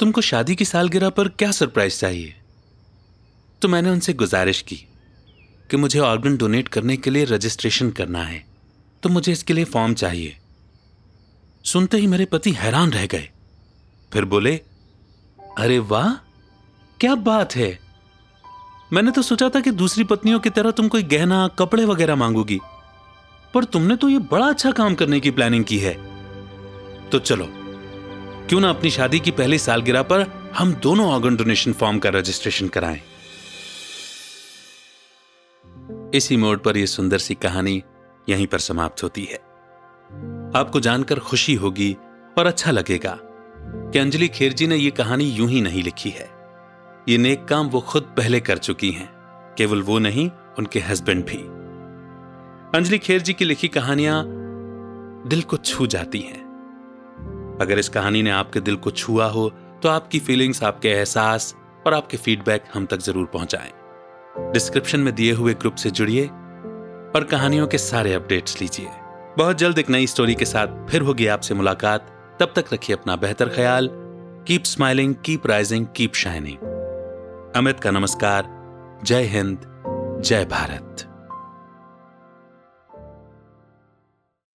तुमको 0.00 0.20
शादी 0.20 0.54
की 0.54 0.64
सालगिरह 0.64 1.08
पर 1.08 1.28
क्या 1.28 1.50
सरप्राइज़ 1.50 1.98
चाहिए? 1.98 2.40
तो 3.64 3.68
मैंने 3.68 3.90
उनसे 3.90 4.12
गुजारिश 4.12 4.60
की 4.62 4.76
कि 5.70 5.76
मुझे 5.76 5.98
ऑर्गन 5.98 6.36
डोनेट 6.36 6.68
करने 6.68 6.96
के 6.96 7.10
लिए 7.10 7.24
रजिस्ट्रेशन 7.24 7.90
करना 7.90 8.22
है। 8.22 8.44
तो 9.02 9.08
मुझे 9.08 9.32
इसके 9.32 9.52
लिए 9.52 9.64
फॉर्म 9.64 9.94
चाहिए। 9.94 10.36
सुनते 11.64 11.96
ही 11.96 12.06
मेरे 12.06 12.24
पति 12.24 12.50
हैरान 12.52 12.90
रह 12.90 13.06
गए। 13.06 13.30
फिर 14.12 14.24
बोले, 14.24 14.54
अरे 15.58 15.78
वाह, 15.78 16.14
क्या 17.00 17.14
बात 17.14 17.56
है। 17.56 17.78
मैंने 18.92 19.10
तो 19.10 19.22
सोचा 19.22 19.48
था 19.48 19.60
कि 19.60 19.70
दूसरी 19.70 20.04
पत्नियों 20.04 20.40
की 20.40 20.50
तरह 20.50 20.70
तुम 20.70 20.88
कोई 20.88 21.02
गहना, 21.02 21.48
कपड़े 21.48 21.84
वगैरह 21.84 22.16
मांगोगी, 22.16 22.60
पर 23.54 23.64
तुमने 23.64 23.96
तो 23.96 24.08
ये 24.08 24.18
बड़ा 24.18 24.46
अच्छा 24.46 24.72
काम 24.72 24.94
करने 24.94 25.20
की 25.20 25.30
प्लानिंग 25.30 25.64
की 25.64 25.78
है। 25.78 25.94
तो 27.10 27.18
चलो, 27.18 27.48
क्यों 28.48 28.60
ना 28.60 28.70
अपनी 28.70 28.90
शादी 28.90 29.20
की 29.20 29.30
पहली 29.30 29.58
सालगिरह 29.58 30.02
पर 30.02 30.52
हम 30.58 30.74
दोनों 30.74 31.06
ऑर्गन 31.06 31.36
डोनेशन 31.36 31.72
फॉर्म 31.72 31.98
का 31.98 32.10
रजिस्ट्रेशन 32.10 32.68
कराएँ। 32.68 33.00
इसी 36.14 36.36
मोड 36.36 36.62
पर 36.62 36.76
यह 36.76 36.86
सुंदर 36.86 37.18
सी 37.18 37.34
कहानी 37.34 37.82
यहीं 38.28 38.46
पर 38.46 38.58
समाप्त 38.58 39.02
होती 39.02 39.24
है। 39.24 39.36
आपको 40.56 40.80
जानकर 40.80 41.18
खुशी 41.20 41.54
होगी 41.54 41.96
और 42.38 42.46
अच्छा 42.46 42.70
लगेगा 42.70 43.18
कि 43.20 43.98
अंजलि 43.98 44.28
खेर 44.28 44.52
जी 44.52 44.66
ने 44.66 44.76
यह 44.76 44.90
कहानी 44.90 45.24
यूँ 45.24 45.48
ही 45.48 45.60
नहीं 45.60 45.82
लिखी 45.82 46.10
है। 46.10 46.28
ये 47.08 47.18
नेक 47.18 47.44
काम 47.44 47.68
वो 47.68 47.80
खुद 47.80 48.14
पहले 48.16 48.40
कर 48.40 48.58
चुकी 48.58 48.90
हैं, 48.90 49.08
केवल 49.58 49.82
वो 49.82 49.98
नहीं, 49.98 50.30
उनके 50.58 50.80
हस्बैंड 50.80 51.24
भी। 51.26 51.42
अंजलि 52.78 52.98
खेर 52.98 53.20
जी 53.20 53.32
की 53.32 53.44
लिखी 53.44 53.68
कहानियाँ 53.68 54.22
दिल 55.28 55.42
को 55.42 55.56
छू 55.56 55.86
जाती 55.86 56.20
हैं। 56.20 56.42
अगर 57.60 57.78
इस 57.78 57.88
कहानी 57.88 58.22
ने 58.22 58.30
आपके 58.30 58.60
दिल 58.60 58.76
को 58.76 58.90
छुआ 58.92 59.26
हो 59.26 59.48
तो 59.82 59.88
आपकी 59.88 60.18
फीलिंग्स, 60.20 60.62
आपके 60.62 60.88
एहसास 60.88 61.54
और 61.86 61.94
आपके 61.94 62.16
फीडबैक 62.16 62.64
हम 62.74 62.86
तक 62.86 62.98
ज़रूर 62.98 63.26
पहुंचाएँ। 63.26 63.72
डिस्क्रिप्शन 64.38 65.00
में 65.00 65.14
दिए 65.14 65.32
हुए 65.32 65.54
ग्रुप 65.54 65.74
से 65.74 65.90
जुड़िए 65.90 66.26
और 67.16 67.28
कहानियों 67.30 67.66
के 67.66 67.78
सारे 67.78 68.14
अपडेट्स 68.14 68.60
लीजिए। 68.60 68.86
बहुत 69.38 69.58
जल्द 69.58 69.78
एक 69.78 69.90
नई 69.90 70.06
स्टोरी 70.06 70.34
के 70.34 70.44
साथ 70.44 70.86
फिर 70.88 71.02
होगी 71.02 71.26
आपसे 71.26 71.54
मुलाकात। 71.54 72.06
तब 72.40 72.52
तक 72.56 72.64
रखिए 72.72 72.96
अपना 72.96 73.16
बेहतर 73.16 73.48
ख्याल। 73.48 73.90
Keep 74.48 74.64
smiling 74.64 75.14
keep 75.24 75.46
rising 75.46 75.86
keep 75.96 76.14
shining 76.14 77.52
Amit 77.56 77.80
का 77.80 77.90
नमस्कार। 77.90 78.44
जय 79.04 79.22
हिंद, 79.22 79.58
जय 80.24 80.44
भारत। 80.44 81.13